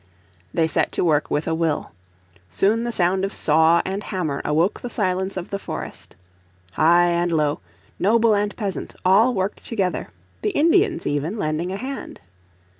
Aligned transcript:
They 0.51 0.65
set 0.65 0.91
to 0.93 1.03
work 1.05 1.29
with. 1.29 1.45
a 1.47 1.53
will. 1.53 1.91
Soon 2.49 2.85
the 2.85 2.91
sound 2.91 3.23
of 3.23 3.31
saw 3.31 3.83
and 3.85 4.03
hammer 4.03 4.41
awoke 4.43 4.81
the 4.81 4.89
silence 4.89 5.37
of 5.37 5.51
the 5.51 5.59
forest. 5.59 6.15
High 6.71 7.09
and 7.09 7.31
low, 7.31 7.59
noble 7.99 8.33
and 8.33 8.57
peasant, 8.57 8.95
all 9.05 9.35
worked 9.35 9.63
together, 9.63 10.09
the 10.41 10.49
Indians, 10.57 11.05
even, 11.05 11.37
lending 11.37 11.71
a 11.71 11.77
hand. 11.77 12.19